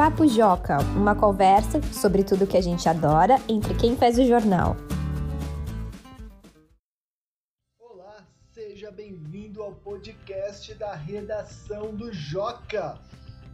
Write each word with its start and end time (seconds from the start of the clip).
Papo 0.00 0.26
Joca, 0.26 0.78
uma 0.96 1.14
conversa 1.14 1.78
sobre 1.92 2.24
tudo 2.24 2.46
que 2.46 2.56
a 2.56 2.60
gente 2.62 2.88
adora 2.88 3.36
entre 3.46 3.74
quem 3.74 3.94
faz 3.94 4.18
o 4.18 4.26
jornal. 4.26 4.74
Olá, 7.78 8.26
seja 8.50 8.90
bem-vindo 8.90 9.62
ao 9.62 9.72
podcast 9.72 10.72
da 10.72 10.94
redação 10.94 11.94
do 11.94 12.10
Joca. 12.14 12.98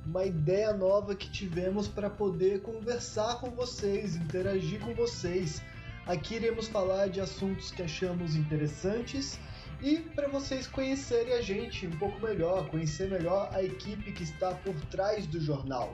Uma 0.06 0.24
ideia 0.24 0.72
nova 0.72 1.16
que 1.16 1.28
tivemos 1.32 1.88
para 1.88 2.08
poder 2.08 2.62
conversar 2.62 3.40
com 3.40 3.50
vocês, 3.50 4.14
interagir 4.14 4.78
com 4.78 4.94
vocês. 4.94 5.60
Aqui 6.06 6.36
iremos 6.36 6.68
falar 6.68 7.08
de 7.08 7.20
assuntos 7.20 7.72
que 7.72 7.82
achamos 7.82 8.36
interessantes 8.36 9.36
e 9.82 9.96
para 9.96 10.28
vocês 10.28 10.68
conhecerem 10.68 11.34
a 11.34 11.42
gente 11.42 11.88
um 11.88 11.98
pouco 11.98 12.24
melhor, 12.24 12.68
conhecer 12.70 13.10
melhor 13.10 13.50
a 13.52 13.64
equipe 13.64 14.12
que 14.12 14.22
está 14.22 14.54
por 14.54 14.76
trás 14.92 15.26
do 15.26 15.40
jornal. 15.40 15.92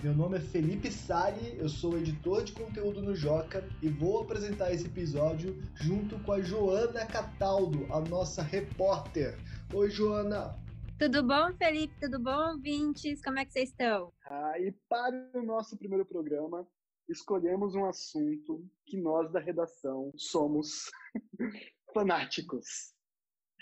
Meu 0.00 0.14
nome 0.14 0.36
é 0.36 0.40
Felipe 0.40 0.92
Sali, 0.92 1.58
eu 1.58 1.68
sou 1.68 1.98
editor 1.98 2.44
de 2.44 2.52
conteúdo 2.52 3.02
no 3.02 3.16
Joca 3.16 3.68
e 3.82 3.88
vou 3.88 4.22
apresentar 4.22 4.72
esse 4.72 4.86
episódio 4.86 5.60
junto 5.74 6.16
com 6.20 6.34
a 6.34 6.40
Joana 6.40 7.04
Cataldo, 7.04 7.84
a 7.92 7.98
nossa 7.98 8.40
repórter. 8.40 9.36
Oi, 9.74 9.90
Joana! 9.90 10.54
Tudo 11.00 11.26
bom, 11.26 11.52
Felipe? 11.54 11.92
Tudo 12.00 12.20
bom, 12.20 12.52
ouvintes? 12.52 13.20
Como 13.24 13.40
é 13.40 13.44
que 13.44 13.52
vocês 13.52 13.70
estão? 13.70 14.12
Ah, 14.30 14.54
e 14.60 14.70
para 14.88 15.30
o 15.34 15.42
nosso 15.42 15.76
primeiro 15.76 16.06
programa, 16.06 16.64
escolhemos 17.08 17.74
um 17.74 17.84
assunto 17.84 18.64
que 18.86 18.96
nós 18.96 19.32
da 19.32 19.40
redação 19.40 20.12
somos 20.16 20.92
fanáticos. 21.92 22.94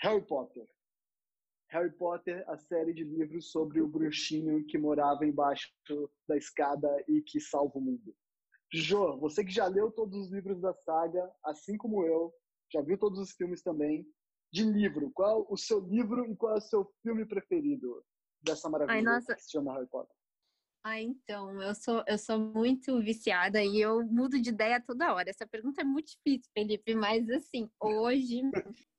Harry 0.01 0.21
Potter. 0.21 0.67
Harry 1.69 1.91
Potter, 1.91 2.43
a 2.47 2.57
série 2.57 2.93
de 2.93 3.03
livros 3.03 3.51
sobre 3.51 3.81
o 3.81 3.87
bruxinho 3.87 4.65
que 4.65 4.77
morava 4.77 5.25
embaixo 5.25 5.69
da 6.27 6.37
escada 6.37 6.87
e 7.07 7.21
que 7.21 7.39
salva 7.39 7.77
o 7.77 7.81
mundo. 7.81 8.15
Jô, 8.73 9.17
você 9.17 9.43
que 9.43 9.51
já 9.51 9.67
leu 9.67 9.91
todos 9.91 10.17
os 10.17 10.31
livros 10.31 10.61
da 10.61 10.73
saga, 10.73 11.29
assim 11.43 11.77
como 11.77 12.05
eu, 12.05 12.33
já 12.71 12.81
viu 12.81 12.97
todos 12.97 13.19
os 13.19 13.31
filmes 13.31 13.61
também, 13.61 14.05
de 14.51 14.63
livro, 14.63 15.11
qual 15.11 15.45
o 15.49 15.57
seu 15.57 15.79
livro 15.79 16.25
e 16.25 16.35
qual 16.35 16.53
é 16.53 16.57
o 16.57 16.61
seu 16.61 16.85
filme 17.01 17.25
preferido 17.25 18.03
dessa 18.41 18.69
maravilha 18.69 18.97
Ai, 18.97 19.01
nossa. 19.01 19.35
que 19.35 19.41
se 19.41 19.51
chama 19.51 19.73
Harry 19.73 19.87
Potter? 19.87 20.15
Ah, 20.89 21.01
então, 21.01 21.61
eu 21.61 21.75
sou, 21.75 22.01
eu 22.07 22.17
sou 22.17 22.39
muito 22.39 23.01
viciada 23.01 23.61
e 23.61 23.81
eu 23.81 24.05
mudo 24.05 24.39
de 24.41 24.51
ideia 24.51 24.81
toda 24.81 25.13
hora. 25.13 25.29
Essa 25.29 25.45
pergunta 25.45 25.81
é 25.81 25.83
muito 25.83 26.13
difícil, 26.13 26.49
Felipe, 26.53 26.95
mas 26.95 27.29
assim, 27.29 27.69
hoje 27.77 28.41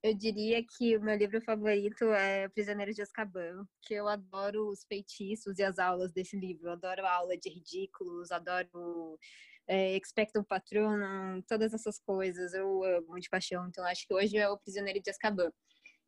eu 0.02 0.12
diria 0.14 0.62
que 0.62 0.98
o 0.98 1.00
meu 1.00 1.16
livro 1.16 1.40
favorito 1.40 2.04
é 2.12 2.46
Prisioneiro 2.50 2.92
de 2.92 3.00
Azkaban, 3.00 3.66
que 3.80 3.94
eu 3.94 4.06
adoro 4.06 4.68
os 4.68 4.84
feitiços 4.84 5.58
e 5.58 5.62
as 5.62 5.78
aulas 5.78 6.12
desse 6.12 6.38
livro. 6.38 6.66
Eu 6.66 6.72
adoro 6.72 7.06
a 7.06 7.10
aula 7.10 7.38
de 7.38 7.48
ridículos, 7.48 8.30
adoro 8.30 9.18
é, 9.66 9.96
Expectum 9.96 10.44
Patronum, 10.44 11.40
todas 11.48 11.72
essas 11.72 11.98
coisas. 11.98 12.52
Eu 12.52 12.84
amo 12.84 13.18
de 13.18 13.30
paixão, 13.30 13.66
então 13.66 13.82
acho 13.86 14.06
que 14.06 14.12
hoje 14.12 14.36
é 14.36 14.46
o 14.46 14.58
Prisioneiro 14.58 15.00
de 15.00 15.08
Azkaban. 15.08 15.50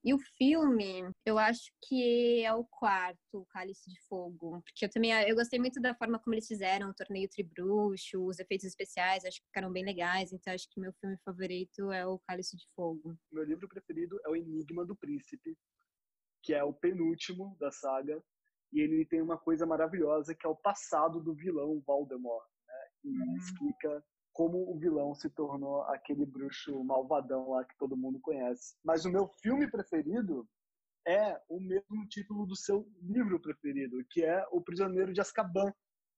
E 0.02 0.14
o 0.14 0.18
filme, 0.38 1.12
eu 1.26 1.38
acho 1.38 1.70
que 1.82 2.42
é 2.42 2.54
o 2.54 2.64
quarto, 2.64 3.18
o 3.34 3.46
Cálice 3.46 3.90
de 3.90 4.00
Fogo, 4.08 4.62
porque 4.62 4.86
eu 4.86 4.90
também 4.90 5.12
eu 5.28 5.36
gostei 5.36 5.58
muito 5.58 5.78
da 5.78 5.94
forma 5.94 6.18
como 6.18 6.34
eles 6.34 6.46
fizeram 6.46 6.88
o 6.88 6.94
torneio 6.94 7.28
tribruxo, 7.28 8.24
os 8.24 8.38
efeitos 8.38 8.66
especiais, 8.66 9.26
acho 9.26 9.38
que 9.40 9.46
ficaram 9.46 9.70
bem 9.70 9.84
legais, 9.84 10.32
então 10.32 10.54
acho 10.54 10.66
que 10.70 10.80
meu 10.80 10.92
filme 10.94 11.18
favorito 11.22 11.92
é 11.92 12.06
o 12.06 12.18
Cálice 12.20 12.56
de 12.56 12.64
Fogo. 12.74 13.14
Meu 13.30 13.44
livro 13.44 13.68
preferido 13.68 14.18
é 14.24 14.30
O 14.30 14.36
Enigma 14.36 14.86
do 14.86 14.96
Príncipe, 14.96 15.54
que 16.42 16.54
é 16.54 16.64
o 16.64 16.72
penúltimo 16.72 17.54
da 17.60 17.70
saga, 17.70 18.22
e 18.72 18.80
ele 18.80 19.04
tem 19.04 19.20
uma 19.20 19.36
coisa 19.36 19.66
maravilhosa 19.66 20.34
que 20.34 20.46
é 20.46 20.48
o 20.48 20.56
passado 20.56 21.20
do 21.20 21.34
vilão 21.34 21.78
Voldemort, 21.86 22.48
né? 22.66 22.88
E 23.04 23.10
hum. 23.10 23.36
explica 23.36 24.02
como 24.32 24.70
o 24.70 24.78
vilão 24.78 25.14
se 25.14 25.28
tornou 25.28 25.82
aquele 25.82 26.24
bruxo 26.24 26.82
malvadão 26.84 27.50
lá 27.50 27.64
que 27.64 27.76
todo 27.76 27.96
mundo 27.96 28.20
conhece. 28.20 28.76
Mas 28.84 29.04
o 29.04 29.10
meu 29.10 29.28
filme 29.42 29.70
preferido 29.70 30.48
é 31.06 31.40
o 31.48 31.60
mesmo 31.60 32.06
título 32.08 32.46
do 32.46 32.56
seu 32.56 32.86
livro 33.02 33.40
preferido, 33.40 34.04
que 34.10 34.24
é 34.24 34.46
O 34.50 34.60
Prisioneiro 34.60 35.12
de 35.12 35.20
Azkaban. 35.20 35.72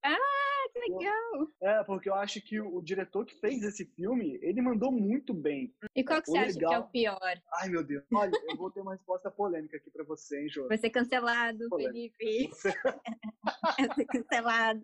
Ah, 0.04 0.68
que 0.72 0.78
legal! 0.80 1.48
É, 1.62 1.84
porque 1.84 2.08
eu 2.08 2.14
acho 2.14 2.40
que 2.40 2.60
o, 2.60 2.80
diretor 2.82 3.24
que 3.24 3.38
fez 3.38 3.62
esse 3.62 3.84
filme, 3.94 4.38
ele 4.42 4.60
mandou 4.60 4.90
muito 4.90 5.32
bem. 5.32 5.72
E 5.94 6.02
qual 6.04 6.20
que 6.20 6.30
o 6.30 6.32
você 6.32 6.40
legal... 6.40 6.50
acha 6.50 6.58
que 6.58 6.74
é 6.74 6.78
o 6.78 6.90
pior? 6.90 7.42
Ai, 7.60 7.68
meu 7.68 7.84
Deus. 7.84 8.04
Olha, 8.12 8.32
eu 8.48 8.56
vou 8.56 8.70
ter 8.70 8.80
uma 8.80 8.92
resposta 8.92 9.30
polêmica 9.30 9.76
aqui 9.76 9.90
pra 9.90 10.04
você, 10.04 10.40
hein, 10.40 10.48
Jô? 10.48 10.66
Vai 10.66 10.78
ser 10.78 10.90
cancelado, 10.90 11.68
polêmica. 11.68 12.16
Felipe. 12.18 12.48
Você... 12.54 12.72
Vai 13.78 13.94
ser 13.94 14.04
cancelado 14.06 14.82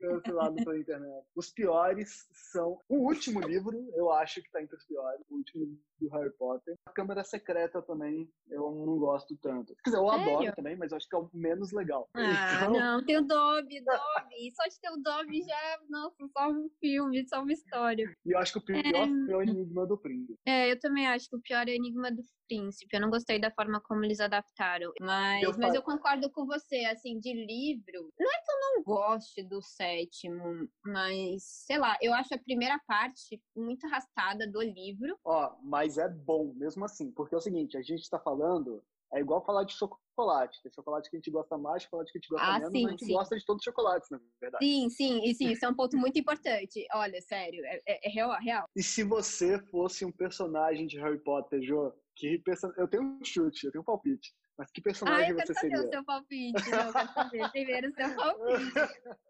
cancelado 0.00 0.56
pela 0.56 0.78
internet. 0.78 1.26
Os 1.34 1.50
piores 1.50 2.28
são 2.32 2.78
o 2.88 3.06
último 3.06 3.40
livro, 3.40 3.90
eu 3.94 4.10
acho 4.10 4.42
que 4.42 4.50
tá 4.50 4.62
entre 4.62 4.76
os 4.76 4.84
piores, 4.84 5.20
o 5.30 5.36
último 5.36 5.78
do 6.00 6.08
Harry 6.08 6.30
Potter. 6.30 6.76
A 6.86 6.90
Câmara 6.90 7.22
Secreta 7.22 7.82
também, 7.82 8.28
eu 8.48 8.70
não 8.70 8.98
gosto 8.98 9.36
tanto. 9.36 9.74
Quer 9.84 9.90
dizer, 9.90 10.02
eu 10.02 10.08
Sério? 10.08 10.24
adoro 10.24 10.52
também, 10.56 10.76
mas 10.76 10.90
eu 10.90 10.96
acho 10.96 11.08
que 11.08 11.14
é 11.14 11.18
o 11.18 11.30
menos 11.32 11.72
legal. 11.72 12.08
Ah, 12.14 12.54
então... 12.56 12.72
não, 12.72 13.04
tem 13.04 13.18
o 13.18 13.22
Dobby, 13.22 13.80
Dobby. 13.84 14.52
Só 14.54 14.68
de 14.68 14.80
ter 14.80 14.90
o 14.90 14.96
Dobby 14.96 15.42
já, 15.42 15.80
nossa, 15.88 16.26
só 16.28 16.50
um 16.50 16.68
filme, 16.80 17.28
só 17.28 17.42
uma 17.42 17.52
história. 17.52 18.10
E 18.24 18.34
eu 18.34 18.38
acho 18.38 18.52
que 18.52 18.58
o 18.58 18.64
pior 18.64 18.84
é... 18.84 19.32
é 19.32 19.36
o 19.36 19.42
Enigma 19.42 19.86
do 19.86 19.98
Príncipe. 19.98 20.38
É, 20.46 20.72
eu 20.72 20.80
também 20.80 21.06
acho 21.06 21.28
que 21.28 21.36
o 21.36 21.40
pior 21.40 21.68
é 21.68 21.72
o 21.72 21.74
Enigma 21.74 22.10
do 22.10 22.22
Príncipe. 22.48 22.96
Eu 22.96 23.00
não 23.00 23.10
gostei 23.10 23.38
da 23.38 23.50
forma 23.50 23.80
como 23.80 24.04
eles 24.04 24.20
adaptaram. 24.20 24.92
Mas 25.00 25.42
eu, 25.42 25.56
mas 25.58 25.74
eu 25.74 25.82
concordo 25.82 26.30
com 26.30 26.46
você, 26.46 26.84
assim, 26.86 27.18
de 27.20 27.32
livro. 27.32 28.10
Não 28.18 28.32
é 28.32 28.36
que 28.38 28.50
eu 28.50 28.60
não 28.60 28.82
goste 28.82 29.42
do 29.42 29.60
sétimo, 29.90 30.68
mas, 30.84 31.42
sei 31.66 31.78
lá, 31.78 31.96
eu 32.00 32.12
acho 32.14 32.34
a 32.34 32.38
primeira 32.38 32.80
parte 32.86 33.42
muito 33.56 33.86
arrastada 33.86 34.46
do 34.46 34.62
livro. 34.62 35.18
Ó, 35.24 35.56
mas 35.62 35.98
é 35.98 36.08
bom 36.08 36.52
mesmo 36.54 36.84
assim, 36.84 37.10
porque 37.10 37.34
é 37.34 37.38
o 37.38 37.40
seguinte, 37.40 37.76
a 37.76 37.82
gente 37.82 38.02
está 38.02 38.18
falando, 38.18 38.82
é 39.12 39.20
igual 39.20 39.44
falar 39.44 39.64
de 39.64 39.72
chocolate, 39.72 40.62
tem 40.62 40.72
chocolate 40.72 41.10
que 41.10 41.16
a 41.16 41.18
gente 41.18 41.30
gosta 41.30 41.58
mais, 41.58 41.82
chocolate 41.82 42.12
que 42.12 42.18
a 42.18 42.20
gente 42.20 42.30
gosta 42.30 42.46
ah, 42.46 42.58
menos, 42.58 42.70
sim, 42.70 42.82
mas 42.82 42.86
a 42.86 42.90
gente 42.90 43.04
sim. 43.06 43.12
gosta 43.12 43.36
de 43.36 43.44
todos 43.44 43.60
os 43.60 43.64
chocolates, 43.64 44.10
na 44.10 44.20
verdade. 44.40 44.64
Sim, 44.64 44.90
sim, 44.90 45.20
e 45.24 45.34
sim, 45.34 45.50
isso 45.50 45.64
é 45.64 45.68
um 45.68 45.74
ponto 45.74 45.96
muito 45.96 46.18
importante. 46.18 46.86
Olha, 46.94 47.20
sério, 47.22 47.64
é, 47.64 47.80
é, 47.86 48.08
é 48.08 48.10
real, 48.10 48.30
real. 48.40 48.64
E 48.76 48.82
se 48.82 49.02
você 49.02 49.58
fosse 49.66 50.04
um 50.04 50.12
personagem 50.12 50.86
de 50.86 50.98
Harry 50.98 51.18
Potter, 51.18 51.60
Jo, 51.62 51.92
que 52.16 52.40
eu 52.76 52.88
tenho 52.88 53.02
um 53.02 53.24
chute, 53.24 53.66
eu 53.66 53.72
tenho 53.72 53.82
um 53.82 53.84
palpite. 53.84 54.32
Mas 54.60 54.70
que 54.70 54.82
personagem 54.82 55.32
ah, 55.32 55.46
você 55.46 55.54
seria? 55.54 55.78
eu 55.78 55.80
quero 55.80 55.82
saber 55.82 55.88
o 55.88 55.90
seu 55.90 56.04
palpite. 56.04 56.70
Não, 56.70 56.86
eu 56.86 56.92
quero 56.92 57.14
saber 57.14 57.50
primeiro 57.50 57.88
o 57.88 57.94
seu 57.94 58.14
palpite. 58.14 58.74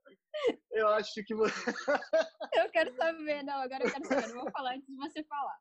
Eu 0.73 0.89
acho 0.89 1.25
que 1.25 1.35
você. 1.35 1.53
eu 2.55 2.71
quero 2.71 2.95
saber, 2.95 3.43
não, 3.43 3.55
agora 3.55 3.85
eu 3.85 3.91
quero 3.91 4.07
saber. 4.07 4.29
Não 4.29 4.43
vou 4.43 4.51
falar 4.51 4.75
antes 4.75 4.87
de 4.87 4.97
você 4.97 5.25
falar. 5.25 5.59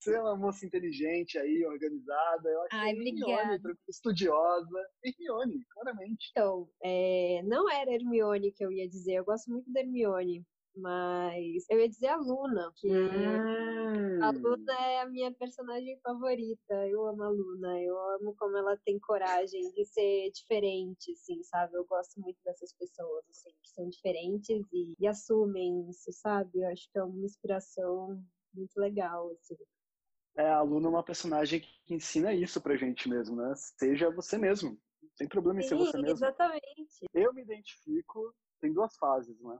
Você 0.00 0.14
é 0.14 0.20
uma 0.20 0.36
moça 0.36 0.64
inteligente 0.64 1.38
aí, 1.38 1.64
organizada. 1.66 2.48
Eu 2.48 2.62
acho 2.62 2.68
Ai, 2.72 2.94
que 2.94 3.08
Hermione, 3.08 3.60
estudiosa. 3.88 4.88
Hermione, 5.04 5.66
claramente. 5.70 6.30
Então, 6.30 6.68
é, 6.82 7.42
não 7.44 7.70
era 7.70 7.92
Hermione 7.92 8.52
que 8.52 8.64
eu 8.64 8.72
ia 8.72 8.88
dizer. 8.88 9.14
Eu 9.14 9.24
gosto 9.24 9.50
muito 9.50 9.70
da 9.72 9.80
Hermione. 9.80 10.44
Mas 10.76 11.64
eu 11.70 11.78
ia 11.78 11.88
dizer 11.88 12.08
a 12.08 12.16
Luna, 12.16 12.72
que 12.74 12.88
hum. 12.88 14.22
a 14.22 14.30
Luna 14.30 14.72
é 14.80 15.00
a 15.02 15.06
minha 15.06 15.32
personagem 15.32 15.98
favorita. 16.00 16.74
Eu 16.88 17.06
amo 17.06 17.22
a 17.22 17.28
Luna, 17.28 17.80
eu 17.80 17.96
amo 18.16 18.34
como 18.36 18.56
ela 18.56 18.76
tem 18.84 18.98
coragem 18.98 19.70
de 19.72 19.84
ser 19.84 20.30
diferente, 20.32 21.12
assim, 21.12 21.42
sabe? 21.44 21.76
Eu 21.76 21.84
gosto 21.84 22.20
muito 22.20 22.38
dessas 22.44 22.72
pessoas, 22.72 23.24
assim, 23.30 23.50
que 23.62 23.70
são 23.70 23.88
diferentes 23.88 24.66
e, 24.72 24.94
e 24.98 25.06
assumem 25.06 25.88
isso, 25.88 26.12
sabe? 26.12 26.60
Eu 26.60 26.68
acho 26.68 26.90
que 26.90 26.98
é 26.98 27.04
uma 27.04 27.24
inspiração 27.24 28.20
muito 28.52 28.76
legal, 28.76 29.30
assim. 29.32 29.56
É, 30.36 30.50
a 30.50 30.62
Luna 30.62 30.88
é 30.88 30.90
uma 30.90 31.04
personagem 31.04 31.60
que 31.60 31.94
ensina 31.94 32.34
isso 32.34 32.60
pra 32.60 32.76
gente 32.76 33.08
mesmo, 33.08 33.36
né? 33.36 33.54
Seja 33.56 34.10
você 34.10 34.36
mesmo. 34.36 34.76
Sem 35.14 35.28
problema 35.28 35.60
em 35.60 35.62
Sim, 35.62 35.68
ser 35.68 35.76
você 35.76 35.96
mesmo. 35.98 36.16
Exatamente. 36.16 37.06
Eu 37.12 37.32
me 37.32 37.42
identifico, 37.42 38.34
tem 38.60 38.72
duas 38.72 38.96
fases, 38.96 39.40
né? 39.40 39.56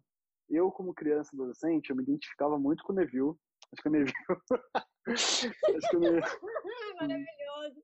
Eu, 0.49 0.71
como 0.71 0.95
criança 0.95 1.31
adolescente, 1.35 1.91
eu 1.91 1.97
me 1.97 2.03
identificava 2.03 2.59
muito 2.59 2.83
com 2.85 2.93
o 2.93 2.97
Neville. 2.97 3.35
Acho 3.73 3.83
que 3.83 3.89
o 3.89 3.93
Neville. 3.93 4.13
Acho 5.07 5.51
que 5.91 5.97
o 5.97 6.01
Neville. 6.01 6.23
Maravilhoso! 7.01 7.83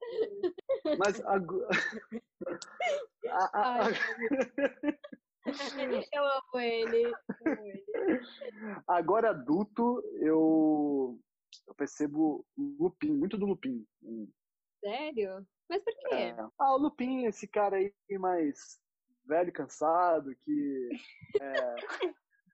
Mas 0.99 1.21
agora. 1.25 1.69
a, 3.29 3.85
a... 3.85 3.91
Eu 6.13 6.25
amo 6.25 6.61
ele. 6.61 7.05
Eu 7.07 7.53
amo 7.53 7.67
ele. 7.67 8.21
Agora 8.87 9.31
adulto, 9.31 10.03
eu, 10.21 11.19
eu 11.67 11.75
percebo 11.75 12.47
Lupin, 12.57 13.13
muito 13.13 13.37
do 13.37 13.47
Lupin. 13.47 13.85
Sério? 14.81 15.47
Mas 15.69 15.83
por 15.83 15.95
quê? 15.95 16.15
É. 16.15 16.37
Ah, 16.59 16.75
o 16.75 16.79
Lupin, 16.79 17.25
esse 17.25 17.49
cara 17.49 17.77
aí 17.77 17.93
mais 18.19 18.81
velho, 19.25 19.53
cansado, 19.53 20.35
que 20.45 20.89
é, 21.41 21.75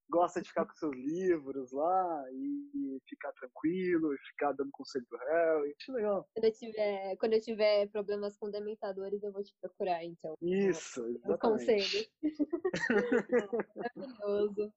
gosta 0.09 0.41
de 0.41 0.49
ficar 0.49 0.67
com 0.67 0.75
seus 0.75 0.95
livros 0.95 1.73
lá 1.73 2.25
e 2.33 2.99
ficar 3.09 3.33
tranquilo, 3.33 4.15
e 4.15 4.19
ficar 4.31 4.53
dando 4.53 4.71
conselho 4.73 5.07
pro 5.09 5.19
Harry. 5.19 5.75
Acho 5.81 5.93
legal. 5.93 6.29
Quando 6.35 6.45
eu 6.45 6.53
tiver, 6.53 7.17
quando 7.17 7.33
eu 7.33 7.41
tiver 7.41 7.89
problemas 7.89 8.37
com 8.37 8.51
dementadores, 8.51 9.23
eu 9.23 9.33
vou 9.33 9.43
te 9.43 9.55
procurar, 9.61 10.05
então. 10.05 10.35
Isso, 10.41 11.07
exatamente. 11.07 11.39
Conselho. 11.41 12.09
Maravilhoso. 13.77 14.73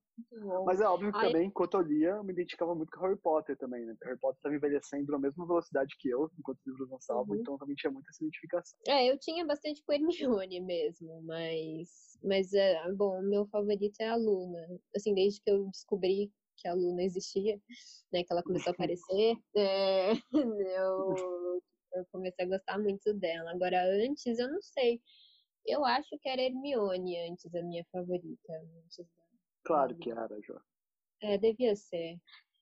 Mas 0.70 0.82
é 0.82 0.88
óbvio 0.88 1.12
que 1.12 1.18
Ai. 1.18 1.32
também, 1.32 1.48
enquanto 1.48 1.74
eu 1.74 1.82
lia, 1.82 2.10
eu 2.10 2.24
me 2.24 2.32
identificava 2.32 2.76
muito 2.76 2.92
com 2.92 3.02
Harry 3.02 3.18
Potter 3.18 3.58
também, 3.58 3.84
né? 3.88 3.96
Harry 4.04 4.20
Potter 4.20 4.38
estava 4.38 4.56
envelhecendo 4.56 5.12
na 5.12 5.18
mesma 5.18 5.48
velocidade 5.48 5.96
que 5.98 6.10
eu, 6.10 6.30
enquanto 6.38 6.60
os 6.60 6.66
livros 6.68 6.92
lançavam, 6.92 7.26
uhum. 7.30 7.42
então 7.42 7.58
também 7.58 7.76
tinha 7.76 7.90
muita 7.90 8.12
essa 8.12 8.24
identificação. 8.24 8.80
É, 8.88 9.12
eu 9.12 9.18
tinha 9.18 9.44
bastante 9.48 9.84
com 9.84 9.94
Hermione 9.94 10.60
mesmo, 10.62 11.24
mas, 11.24 12.20
mas 12.24 12.54
é, 12.54 12.80
bom, 12.94 13.20
meu 13.24 13.48
favorito 13.48 14.00
é 14.00 14.10
a 14.10 14.16
Luna. 14.16 14.64
Assim, 14.96 15.16
desde 15.16 15.42
que 15.42 15.50
eu 15.50 15.66
descobri 15.70 16.32
que 16.56 16.68
a 16.68 16.76
Luna 16.76 17.02
existia, 17.02 17.60
né, 18.14 18.24
que 18.24 18.32
ela 18.32 18.44
começou 18.44 18.70
a 18.70 18.74
aparecer, 18.74 19.38
é, 19.58 20.12
eu, 20.78 21.16
eu 21.96 22.06
comecei 22.12 22.46
a 22.46 22.48
gostar 22.48 22.78
muito 22.78 23.12
dela. 23.16 23.50
Agora, 23.50 23.84
antes, 24.06 24.38
eu 24.38 24.48
não 24.48 24.62
sei. 24.62 25.02
Eu 25.66 25.84
acho 25.84 26.16
que 26.20 26.30
era 26.30 26.44
Hermione 26.44 27.18
antes 27.28 27.56
a 27.56 27.64
minha 27.64 27.84
favorita. 27.92 28.54
Antes 28.86 29.00
Claro 29.64 29.96
que 29.98 30.12
era, 30.12 30.40
Jó. 30.42 30.60
É, 31.22 31.38
devia 31.38 31.76
ser. 31.76 32.18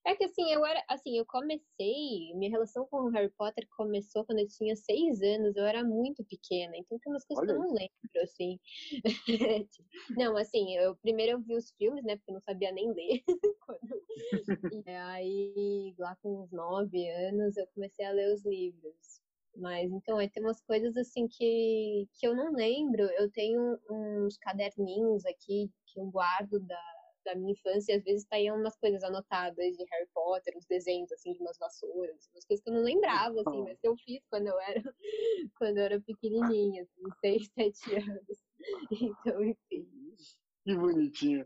É 0.05 0.15
que 0.15 0.23
assim, 0.23 0.53
eu 0.53 0.65
era, 0.65 0.81
assim, 0.88 1.17
eu 1.17 1.25
comecei, 1.25 2.33
minha 2.35 2.49
relação 2.49 2.88
com 2.88 3.01
o 3.01 3.09
Harry 3.09 3.29
Potter 3.38 3.67
começou 3.75 4.23
quando 4.23 4.39
eu 4.39 4.47
tinha 4.47 4.73
seis 4.73 5.21
anos, 5.21 5.53
eu 5.57 5.65
era 5.65 5.83
muito 5.83 6.23
pequena, 6.23 6.77
então 6.77 6.97
tem 6.99 7.11
umas 7.11 7.25
coisas 7.25 7.44
Olha 7.44 7.53
que 7.53 7.59
eu 7.59 7.67
não 7.67 7.73
lembro, 7.73 8.23
assim. 8.23 8.57
não, 10.17 10.38
assim, 10.38 10.77
eu 10.77 10.95
primeiro 10.95 11.33
eu 11.33 11.41
vi 11.41 11.57
os 11.57 11.71
filmes, 11.71 12.05
né, 12.05 12.15
porque 12.15 12.31
eu 12.31 12.35
não 12.35 12.41
sabia 12.41 12.71
nem 12.71 12.94
ler. 12.94 13.21
e 14.88 14.89
aí, 14.89 15.94
lá 15.99 16.15
com 16.21 16.41
uns 16.44 16.51
nove 16.53 17.09
anos, 17.09 17.57
eu 17.57 17.67
comecei 17.75 18.05
a 18.05 18.11
ler 18.11 18.33
os 18.33 18.45
livros. 18.45 19.21
Mas 19.57 19.92
então, 19.92 20.18
aí 20.18 20.30
tem 20.30 20.44
umas 20.44 20.62
coisas 20.62 20.95
assim 20.95 21.27
que, 21.27 22.07
que 22.13 22.27
eu 22.27 22.36
não 22.36 22.54
lembro. 22.54 23.04
Eu 23.18 23.30
tenho 23.31 23.77
uns 23.89 24.38
caderninhos 24.38 25.25
aqui 25.25 25.71
que 25.88 26.00
eu 26.00 26.06
guardo 26.06 26.59
da, 26.59 26.81
da 27.25 27.36
minha 27.36 27.54
infância, 27.54 27.92
e 27.94 27.98
às 27.98 28.04
vezes 28.04 28.25
tá 28.25 28.36
aí 28.36 28.51
umas 28.51 28.77
coisas 28.77 29.04
anotadas 29.04 29.75
de 29.75 29.83
Harry 29.83 30.07
Potter, 30.13 30.54
uns 30.56 30.65
desenhos 30.65 31.12
assim 31.12 31.33
de 31.33 31.39
umas 31.39 31.57
vassouras, 31.57 32.30
umas 32.33 32.45
coisas 32.45 32.63
que 32.63 32.69
eu 32.69 32.74
não 32.75 32.83
lembrava, 32.83 33.42
assim, 33.42 33.63
mas 33.63 33.80
que 33.80 33.88
eu 33.88 33.98
fiz 33.98 34.24
quando 34.30 34.48
eu 34.48 34.59
era 34.59 34.81
quando 35.57 35.77
eu 35.77 35.83
era 35.83 36.01
pequenininha, 36.01 36.83
assim, 36.83 37.04
seis, 37.19 37.50
sete 37.54 37.95
anos. 37.95 38.48
Então, 38.92 39.44
enfim. 39.44 39.88
Que 40.63 40.75
bonitinho. 40.75 41.44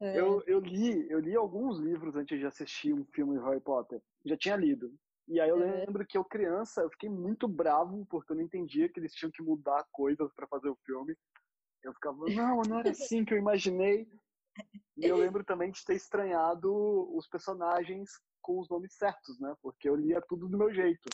É. 0.00 0.18
Eu, 0.18 0.42
eu, 0.46 0.60
li, 0.60 1.10
eu 1.10 1.18
li 1.18 1.34
alguns 1.34 1.78
livros 1.78 2.16
antes 2.16 2.38
de 2.38 2.46
assistir 2.46 2.94
um 2.94 3.04
filme 3.04 3.36
de 3.36 3.44
Harry 3.44 3.60
Potter. 3.60 4.00
Já 4.24 4.36
tinha 4.36 4.56
lido. 4.56 4.94
E 5.28 5.38
aí 5.40 5.48
eu 5.50 5.62
é. 5.62 5.84
lembro 5.84 6.06
que 6.06 6.16
eu 6.16 6.24
criança, 6.24 6.80
eu 6.80 6.90
fiquei 6.90 7.08
muito 7.08 7.46
bravo 7.46 8.06
porque 8.06 8.32
eu 8.32 8.36
não 8.36 8.42
entendia 8.42 8.88
que 8.88 8.98
eles 8.98 9.12
tinham 9.12 9.30
que 9.30 9.42
mudar 9.42 9.86
coisas 9.92 10.32
para 10.34 10.46
fazer 10.46 10.70
o 10.70 10.78
filme. 10.86 11.14
Eu 11.82 11.92
ficava, 11.92 12.24
não, 12.30 12.62
não 12.62 12.78
era 12.80 12.90
assim 12.90 13.24
que 13.24 13.34
eu 13.34 13.38
imaginei. 13.38 14.08
E 14.96 15.06
eu 15.06 15.16
lembro 15.16 15.44
também 15.44 15.70
de 15.70 15.84
ter 15.84 15.94
estranhado 15.94 16.72
os 17.14 17.28
personagens 17.28 18.10
com 18.40 18.58
os 18.58 18.68
nomes 18.68 18.94
certos, 18.94 19.38
né? 19.38 19.54
Porque 19.62 19.88
eu 19.88 19.94
lia 19.94 20.20
tudo 20.22 20.48
do 20.48 20.58
meu 20.58 20.72
jeito. 20.72 21.08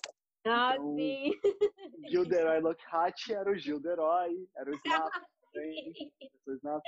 Ah, 0.47 0.75
então, 0.75 0.95
sim! 0.95 1.33
Gilderoy 2.09 2.61
Lockhart 2.61 3.31
era 3.31 3.51
o 3.51 3.57
Gilderoy, 3.57 4.49
era 4.57 4.71
o 4.71 4.75
Snap. 4.75 5.13
o 6.47 6.53
Snap. 6.53 6.83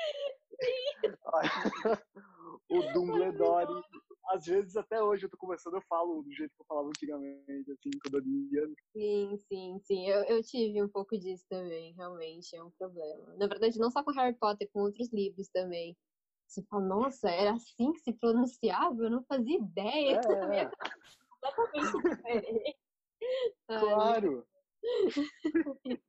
o 2.69 2.93
Dumbledore 2.93 3.83
às 4.29 4.45
vezes 4.45 4.77
até 4.77 5.03
hoje 5.03 5.25
eu 5.25 5.31
tô 5.31 5.37
conversando, 5.37 5.77
eu 5.77 5.83
falo 5.83 6.23
do 6.23 6.33
jeito 6.33 6.55
que 6.55 6.63
eu 6.63 6.67
falava 6.67 6.89
antigamente, 6.89 7.71
assim, 7.71 7.91
quando 8.03 8.15
eu 8.15 8.21
lia. 8.21 8.69
Sim, 8.93 9.37
sim, 9.49 9.81
sim. 9.85 10.09
Eu, 10.09 10.25
eu 10.25 10.43
tive 10.43 10.83
um 10.83 10.89
pouco 10.89 11.19
disso 11.19 11.45
também, 11.49 11.95
realmente, 11.95 12.55
é 12.57 12.63
um 12.63 12.71
problema. 12.73 13.35
Na 13.37 13.47
verdade, 13.47 13.79
não 13.79 13.91
só 13.91 14.03
com 14.03 14.13
Harry 14.13 14.37
Potter, 14.37 14.69
com 14.73 14.81
outros 14.81 15.13
livros 15.13 15.49
também. 15.49 15.97
Você 16.47 16.63
fala, 16.65 16.85
nossa, 16.87 17.29
era 17.29 17.55
assim 17.55 17.93
que 17.93 18.01
se 18.01 18.13
pronunciava? 18.13 19.03
Eu 19.03 19.11
não 19.11 19.25
fazia 19.25 19.59
ideia. 19.59 20.21
É. 20.21 20.71
completamente 21.41 22.03
diferente. 22.03 22.77
Claro! 23.67 24.47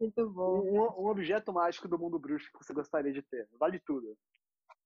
Muito 0.00 0.30
bom. 0.30 0.62
Um, 0.62 1.02
um 1.02 1.06
objeto 1.08 1.52
mágico 1.52 1.88
do 1.88 1.98
mundo 1.98 2.18
bruxo 2.18 2.50
que 2.50 2.64
você 2.64 2.72
gostaria 2.72 3.12
de 3.12 3.20
ter. 3.22 3.48
Vale 3.58 3.80
tudo. 3.80 4.16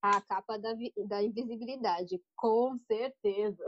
A 0.02 0.20
capa 0.20 0.58
da, 0.58 0.74
da 1.06 1.22
invisibilidade, 1.22 2.20
com 2.36 2.76
certeza. 2.88 3.64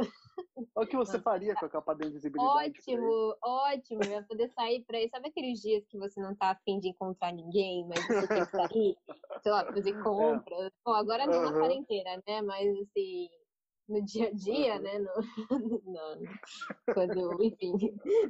O 0.74 0.84
que 0.84 0.96
você 0.96 1.20
faria 1.20 1.54
com 1.54 1.64
a 1.64 1.68
capa 1.68 1.94
da 1.94 2.06
invisibilidade? 2.06 2.80
Ótimo, 2.80 3.36
ótimo. 3.40 4.00
Eu 4.02 4.10
ia 4.10 4.22
poder 4.24 4.48
sair 4.50 4.84
pra 4.84 4.98
aí. 4.98 5.08
Sabe 5.08 5.28
aqueles 5.28 5.60
dias 5.60 5.86
que 5.86 5.96
você 5.96 6.20
não 6.20 6.34
tá 6.34 6.50
afim 6.50 6.80
de 6.80 6.88
encontrar 6.88 7.32
ninguém, 7.32 7.86
mas 7.86 8.04
você 8.04 8.26
tem 8.26 8.44
que 8.44 8.50
sair? 8.50 8.96
sei 9.44 9.52
lá, 9.52 9.64
fazer 9.66 9.90
é. 9.94 10.02
compras. 10.02 10.66
É. 10.66 10.70
Bom, 10.84 10.92
agora 10.94 11.26
não 11.26 11.38
uhum. 11.38 11.50
na 11.50 11.52
quarentena, 11.52 12.22
né? 12.26 12.42
Mas 12.42 12.68
assim, 12.80 13.28
no 13.88 14.02
dia 14.04 14.28
a 14.28 14.32
dia, 14.32 14.78
né? 14.78 14.98
No, 14.98 15.14
no, 15.84 16.94
quando, 16.94 17.42
enfim, 17.42 17.72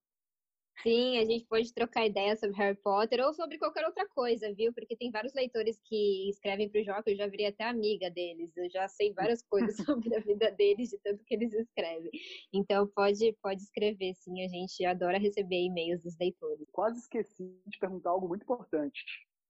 Sim, 0.84 1.18
a 1.18 1.26
gente 1.26 1.46
pode 1.46 1.74
trocar 1.74 2.06
ideias 2.06 2.40
sobre 2.40 2.56
Harry 2.58 2.78
Potter 2.78 3.26
ou 3.26 3.34
sobre 3.34 3.58
qualquer 3.58 3.86
outra 3.86 4.08
coisa, 4.10 4.54
viu? 4.54 4.74
Porque 4.74 4.96
tem 4.96 5.10
vários 5.10 5.34
leitores 5.34 5.80
que 5.84 6.30
escrevem 6.30 6.70
para 6.70 6.82
o 6.82 6.84
Jó, 6.84 7.02
que 7.02 7.12
eu 7.12 7.16
já 7.16 7.28
virei 7.28 7.48
até 7.48 7.64
amiga 7.64 8.10
deles. 8.10 8.56
Eu 8.56 8.70
já 8.70 8.88
sei 8.88 9.14
várias 9.14 9.42
coisas 9.42 9.76
sobre 9.86 10.16
a 10.16 10.20
vida 10.20 10.52
deles, 10.52 10.90
de 10.90 10.98
tanto 11.00 11.24
que 11.24 11.34
eles 11.34 11.54
escrevem. 11.54 12.12
Então 12.54 12.88
pode, 12.88 13.34
pode 13.42 13.62
escrever, 13.62 14.14
sim. 14.16 14.44
A 14.44 14.48
gente 14.48 14.86
adora 14.86 15.18
receber 15.18 15.64
e-mails 15.64 16.04
dos 16.04 16.18
leitores. 16.20 16.68
Quase 16.72 17.00
esqueci 17.00 17.60
de 17.66 17.80
perguntar 17.80 18.12
algo 18.12 18.28
muito 18.28 18.44
importante. 18.44 19.04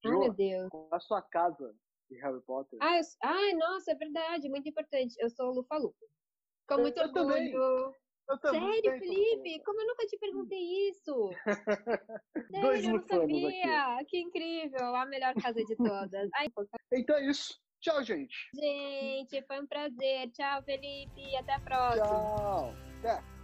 Ai, 0.06 0.18
meu 0.18 0.34
Deus. 0.34 0.70
A 0.92 1.00
sua 1.00 1.22
casa 1.22 1.76
de 2.10 2.18
Harry 2.20 2.42
Potter? 2.42 2.78
Ah, 2.82 2.98
eu... 2.98 3.04
Ai, 3.24 3.54
nossa, 3.54 3.92
é 3.92 3.96
verdade, 3.96 4.48
muito 4.48 4.70
importante. 4.70 5.16
Eu 5.20 5.30
sou 5.30 5.50
o 5.50 5.56
Lufa 5.56 5.78
Lufa. 5.78 6.06
Com 6.68 6.78
muito 6.78 6.98
eu 7.00 7.04
orgulho. 7.04 7.28
Também. 7.28 7.96
Sério, 8.50 9.00
Felipe? 9.00 9.64
Como 9.64 9.80
eu 9.82 9.88
nunca 9.88 10.06
te 10.08 10.18
perguntei 10.18 10.90
isso? 10.90 11.30
Sério, 12.52 12.62
Dois 12.62 12.84
eu 12.84 12.90
não 12.92 12.98
mutambos 13.00 13.44
aqui. 13.46 13.62
sabia. 13.62 14.06
Que 14.08 14.18
incrível, 14.20 14.96
a 14.96 15.06
melhor 15.06 15.34
casa 15.36 15.64
de 15.64 15.76
todas. 15.76 16.30
Ai, 16.36 16.48
Então 16.94 17.16
é 17.18 17.26
isso. 17.30 17.60
Tchau, 17.82 18.02
gente. 18.04 18.36
gente, 18.56 19.44
foi 19.46 19.60
um 19.62 19.68
prazer. 19.68 20.32
Tchau, 20.32 20.64
Felipe. 20.64 21.36
Até 21.38 21.54
a 21.54 21.60
próxima. 21.60 22.06
Tchau. 22.06 22.74
Até. 23.00 23.35